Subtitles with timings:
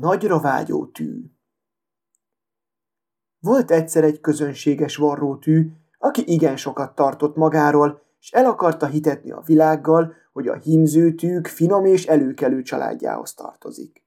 [0.00, 1.24] Nagyra vágyó tű
[3.38, 9.40] Volt egyszer egy közönséges varrótű, aki igen sokat tartott magáról, és el akarta hitetni a
[9.40, 14.04] világgal, hogy a hímzőtűk finom és előkelő családjához tartozik.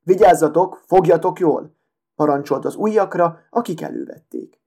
[0.00, 1.76] Vigyázzatok, fogjatok jól!
[2.14, 4.60] parancsolt az ujjakra, akik elővették.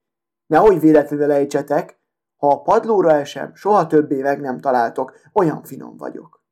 [0.45, 1.99] Nehogy véletlenül ejtsetek,
[2.35, 6.43] ha a padlóra esem, soha többé meg nem találtok, olyan finom vagyok.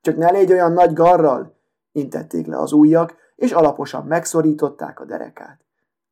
[0.00, 1.57] Csak ne légy olyan nagy garral,
[1.98, 5.60] intették le az ujjak, és alaposan megszorították a derekát.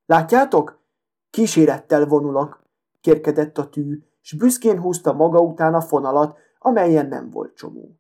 [0.07, 0.79] Látjátok?
[1.31, 2.63] Kísérettel vonulok,
[3.01, 7.99] kérkedett a tű, s büszkén húzta maga után a fonalat, amelyen nem volt csomó.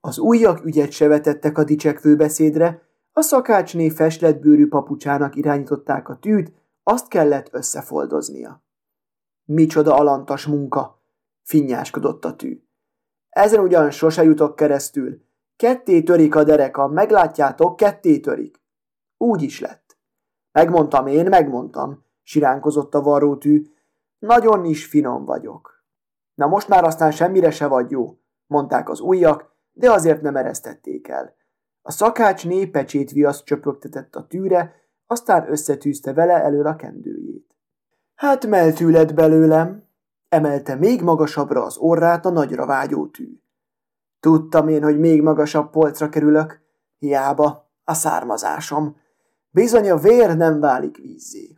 [0.00, 6.16] Az ujjak ügyet se vetettek a dicsekvő beszédre, a szakácsné feslet bőrű papucsának irányították a
[6.16, 6.52] tűt,
[6.82, 8.62] azt kellett összefoldoznia.
[9.44, 11.02] Micsoda alantas munka,
[11.42, 12.62] finnyáskodott a tű.
[13.28, 15.22] Ezen ugyan sose jutok keresztül.
[15.58, 18.60] Ketté törik a dereka, meglátjátok, ketté törik.
[19.16, 19.98] Úgy is lett.
[20.52, 23.66] Megmondtam én, megmondtam, siránkozott a varrótű.
[24.18, 25.84] Nagyon is finom vagyok.
[26.34, 31.08] Na most már aztán semmire se vagy jó, mondták az ujjak, de azért nem eresztették
[31.08, 31.34] el.
[31.82, 34.74] A szakács népecsét viaszt csöpögtetett a tűre,
[35.06, 37.56] aztán összetűzte vele elől a kendőjét.
[38.14, 39.84] Hát meltű lett belőlem,
[40.28, 43.40] emelte még magasabbra az orrát a nagyra vágyó tű.
[44.20, 46.60] Tudtam én, hogy még magasabb polcra kerülök,
[46.98, 48.96] hiába a származásom.
[49.50, 51.56] Bizony a vér nem válik vízzé.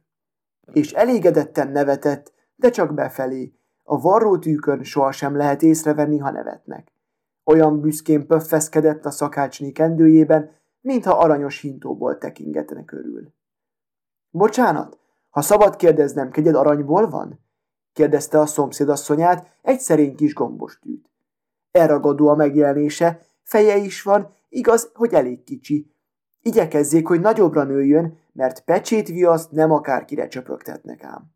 [0.72, 3.52] És elégedetten nevetett, de csak befelé.
[3.82, 6.92] A varrótűkön sohasem lehet észrevenni, ha nevetnek.
[7.44, 10.50] Olyan büszkén pöffeszkedett a szakácsné kendőjében,
[10.80, 13.32] mintha aranyos hintóból tekingetne körül.
[14.30, 14.98] Bocsánat,
[15.30, 17.40] ha szabad kérdeznem, kegyed aranyból van?
[17.92, 21.09] kérdezte a szomszédasszonyát egy szerény kis gombostűt.
[21.70, 25.94] Elragadó a megjelenése, feje is van, igaz, hogy elég kicsi.
[26.42, 31.30] Igyekezzék, hogy nagyobbra nőjön, mert pecsét viaszt nem akárkire csöpögtetnek ám.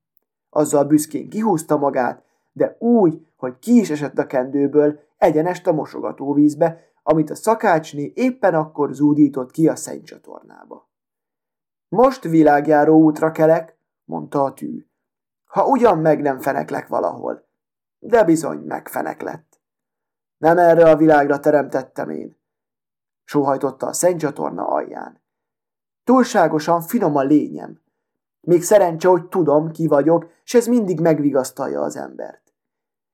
[0.51, 6.81] Azzal büszkén kihúzta magát, de úgy, hogy ki is esett a kendőből, egyenest a mosogatóvízbe,
[7.03, 10.89] amit a szakácsné éppen akkor zúdított ki a szennycsatornába.
[11.89, 14.87] Most világjáró útra kelek, mondta a tű.
[15.45, 17.47] Ha ugyan meg nem feneklek valahol.
[17.99, 19.54] De bizony megfenek lett.
[20.45, 22.37] Nem erre a világra teremtettem én.
[23.25, 25.21] Sóhajtotta a szennycsatorna alján.
[26.05, 27.81] Túlságosan finom a lényem.
[28.41, 32.55] Még szerencse, hogy tudom, ki vagyok, és ez mindig megvigasztalja az embert.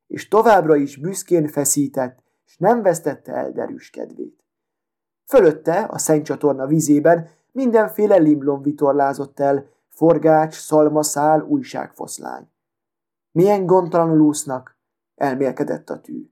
[0.06, 4.44] És továbbra is büszkén feszített, és nem vesztette el derűs kedvét.
[5.26, 12.48] Fölötte, a szennycsatorna vizében mindenféle limlom vitorlázott el, forgács, szalmaszál, újságfoszlány.
[13.32, 14.78] Milyen gondtalanul úsznak,
[15.14, 16.30] elmélkedett a tű.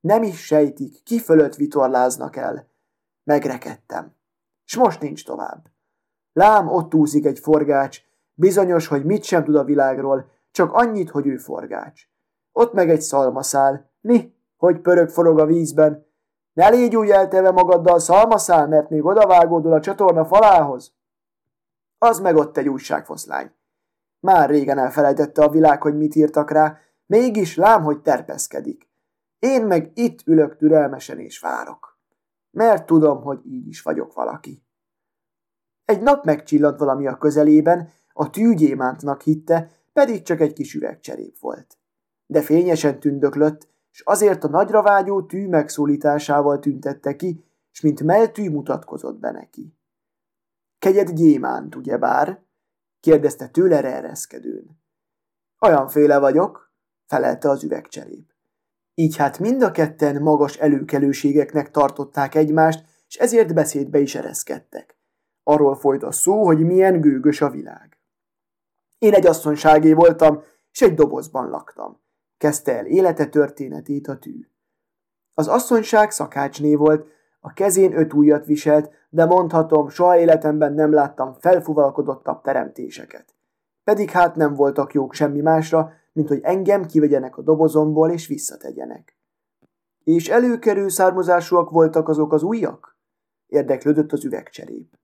[0.00, 2.68] Nem is sejtik, ki fölött vitorláznak el.
[3.24, 4.14] Megrekedtem.
[4.64, 5.66] S most nincs tovább.
[6.32, 8.00] Lám, ott úszik egy forgács,
[8.34, 12.02] bizonyos, hogy mit sem tud a világról, csak annyit, hogy ő forgács.
[12.52, 13.90] Ott meg egy szalmaszál.
[14.00, 16.06] Mi, hogy pörög forog a vízben.
[16.52, 20.94] Ne légy úgy elteve magaddal szalmaszál, mert még odavágódul a csatorna falához.
[21.98, 23.50] Az meg ott egy újságfoszlány.
[24.20, 28.88] Már régen elfelejtette a világ, hogy mit írtak rá, mégis lám, hogy terpeszkedik.
[29.46, 31.98] Én meg itt ülök türelmesen és várok.
[32.50, 34.64] Mert tudom, hogy így is vagyok valaki.
[35.84, 41.78] Egy nap megcsillant valami a közelében, a tűgyémántnak hitte, pedig csak egy kis üvegcserép volt.
[42.26, 48.50] De fényesen tündöklött, és azért a nagyra vágyó tű megszólításával tüntette ki, és mint meltű
[48.50, 49.76] mutatkozott be neki.
[50.78, 52.42] Kegyed gyémánt, ugyebár?
[53.00, 54.80] kérdezte tőle ereszkedőn.
[55.60, 56.72] Olyanféle vagyok,
[57.04, 58.35] felelte az üvegcserép.
[58.98, 64.98] Így hát mind a ketten magas előkelőségeknek tartották egymást, és ezért beszédbe is ereszkedtek.
[65.42, 67.98] Arról folyt a szó, hogy milyen gőgös a világ.
[68.98, 72.00] Én egy asszonyságé voltam, és egy dobozban laktam.
[72.38, 74.48] Kezdte el élete történetét a tű.
[75.34, 77.06] Az asszonyság szakácsné volt,
[77.40, 83.34] a kezén öt ujjat viselt, de mondhatom, soha életemben nem láttam felfuvalkodottabb teremtéseket.
[83.84, 89.16] Pedig hát nem voltak jók semmi másra, mint hogy engem kivegyenek a dobozomból és visszategyenek.
[90.04, 92.98] És előkerül származásúak voltak azok az ujjak?
[93.46, 94.98] Érdeklődött az üvegcserép.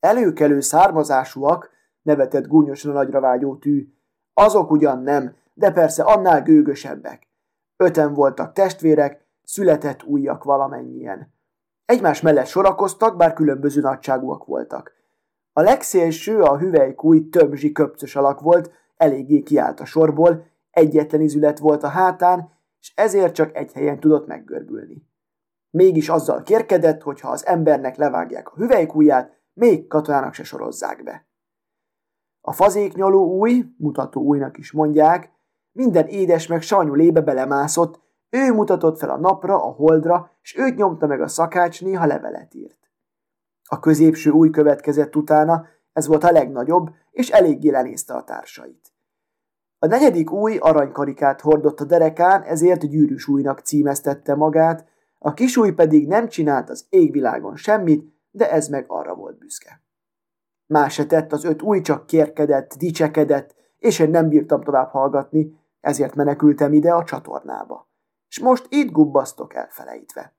[0.00, 1.70] Előkelő származásúak,
[2.02, 3.88] nevetett gúnyosan a nagyra vágyó tű.
[4.32, 7.28] Azok ugyan nem, de persze annál gőgösebbek.
[7.76, 11.32] Öten voltak testvérek, született ujjak valamennyien.
[11.84, 14.92] Egymás mellett sorakoztak, bár különböző nagyságúak voltak.
[15.52, 21.82] A legszélső, a hüvelykúj tömzsi köpcös alak volt, eléggé kiállt a sorból, egyetlen izület volt
[21.82, 25.06] a hátán, és ezért csak egy helyen tudott meggörbülni.
[25.70, 31.26] Mégis azzal kérkedett, hogy ha az embernek levágják a hüvelykúját, még katonának se sorozzák be.
[32.40, 35.32] A fazéknyoló új, mutató újnak is mondják,
[35.72, 38.00] minden édes meg savanyú lébe belemászott,
[38.30, 42.54] ő mutatott fel a napra, a holdra, és őt nyomta meg a szakács, néha levelet
[42.54, 42.90] írt.
[43.64, 48.92] A középső új következett utána, ez volt a legnagyobb, és eléggé lenézte a társait.
[49.78, 54.86] A negyedik új aranykarikát hordott a derekán, ezért gyűrűs újnak címeztette magát,
[55.18, 59.82] a kis új pedig nem csinált az égvilágon semmit, de ez meg arra volt büszke.
[60.66, 65.58] Más se tett, az öt új csak kérkedett, dicsekedett, és én nem bírtam tovább hallgatni,
[65.80, 67.88] ezért menekültem ide a csatornába.
[68.28, 70.34] És most itt gubbasztok elfelejtve.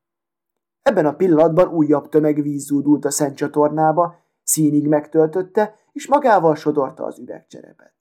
[0.82, 7.04] Ebben a pillanatban újabb tömeg víz zúdult a szent csatornába, színig megtöltötte, és magával sodorta
[7.04, 7.94] az üvegcserepet.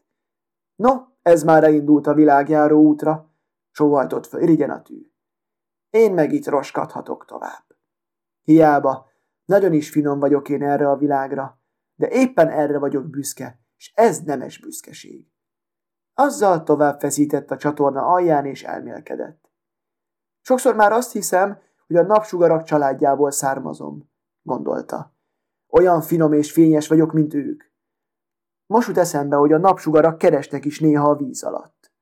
[0.74, 0.90] No,
[1.22, 3.30] ez már elindult a világjáró útra,
[3.70, 5.10] sóhajtott föl irigyen a tű.
[5.90, 7.64] Én meg itt roskadhatok tovább.
[8.42, 9.10] Hiába,
[9.44, 11.60] nagyon is finom vagyok én erre a világra,
[11.94, 15.26] de éppen erre vagyok büszke, és ez nemes büszkeség.
[16.14, 19.50] Azzal tovább feszített a csatorna alján és elmélkedett.
[20.40, 24.10] Sokszor már azt hiszem, hogy a napsugarak családjából származom,
[24.42, 25.13] gondolta.
[25.78, 27.62] Olyan finom és fényes vagyok, mint ők.
[28.66, 31.92] Most jut eszembe, hogy a napsugarak keresnek is néha a víz alatt.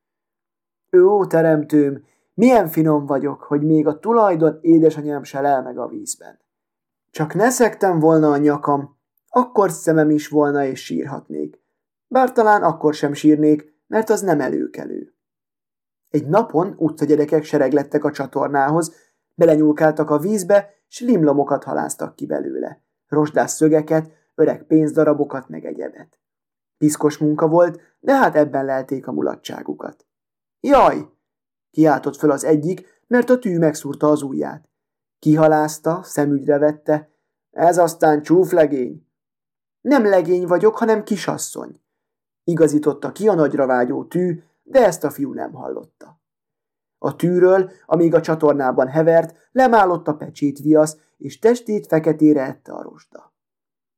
[0.96, 2.04] Ó, teremtőm,
[2.34, 6.40] milyen finom vagyok, hogy még a tulajdon édesanyám se lel meg a vízben.
[7.10, 8.98] Csak ne szektem volna a nyakam,
[9.28, 11.60] akkor szemem is volna és sírhatnék.
[12.06, 15.14] Bár talán akkor sem sírnék, mert az nem előkelő.
[16.08, 18.94] Egy napon utcagyerekek sereglettek a csatornához,
[19.34, 22.82] belenyúlkáltak a vízbe, s limlomokat haláztak ki belőle.
[23.12, 26.18] Rosdás szögeket, öreg pénzdarabokat meg egyebet.
[26.78, 30.06] Piszkos munka volt, de hát ebben lelték a mulatságukat.
[30.60, 31.08] Jaj!
[31.70, 34.68] kiáltott föl az egyik, mert a tű megszúrta az ujját.
[35.18, 37.10] Kihalázta, szemügyre vette.
[37.50, 39.06] Ez aztán csúflegény.
[39.80, 41.80] Nem legény vagyok, hanem kisasszony.
[42.44, 46.21] Igazította ki a nagyra vágyó tű, de ezt a fiú nem hallotta.
[47.04, 52.82] A tűről, amíg a csatornában hevert, lemállott a pecsét viasz, és testét feketére ette a
[52.82, 53.34] rosda.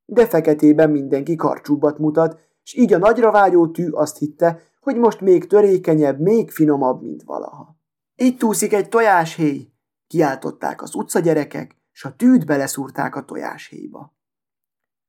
[0.05, 5.21] De feketében mindenki karcsúbbat mutat, és így a nagyra vágyó tű azt hitte, hogy most
[5.21, 7.77] még törékenyebb, még finomabb, mint valaha.
[8.15, 9.71] Itt úszik egy tojáshéj,
[10.07, 14.15] kiáltották az utcagyerekek, s a tűt beleszúrták a tojáshéjba.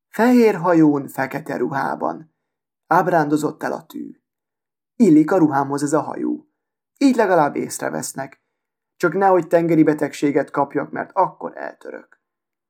[0.08, 2.34] Fehér hajón, fekete ruhában.
[2.86, 4.10] Ábrándozott el a tű.
[4.96, 6.45] Illik a ruhámhoz ez a hajó.
[6.98, 8.40] Így legalább észrevesznek.
[8.96, 12.20] Csak nehogy tengeri betegséget kapjak, mert akkor eltörök.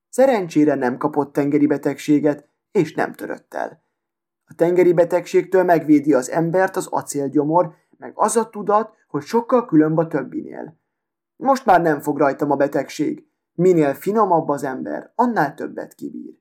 [0.09, 3.85] Szerencsére nem kapott tengeri betegséget, és nem törött el.
[4.45, 9.99] A tengeri betegségtől megvédi az embert az acélgyomor, meg az a tudat, hogy sokkal különb
[9.99, 10.81] a többinél.
[11.37, 13.27] Most már nem fog rajtam a betegség.
[13.53, 16.35] Minél finomabb az ember, annál többet kibír.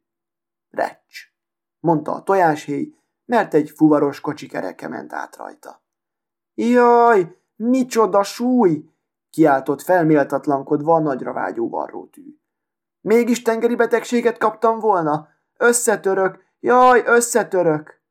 [0.70, 1.20] Recs,
[1.80, 2.96] mondta a tojáshéj,
[3.26, 5.84] mert egy fuvaros kocsi kereke ment át rajta.
[6.54, 8.90] Jaj, micsoda súly!
[9.30, 12.40] kiáltott felméltatlankodva a nagyra vágyó varrótű.
[13.02, 15.28] Mégis tengeri betegséget kaptam volna?
[15.58, 18.02] Összetörök, jaj, összetörök!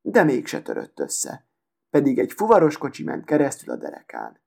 [0.00, 1.46] De mégse törött össze,
[1.90, 4.40] pedig egy fuvaros kocsi ment keresztül a derekán.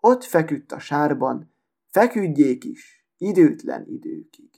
[0.00, 1.54] Ott feküdt a sárban,
[1.90, 4.55] feküdjék is, időtlen időkig.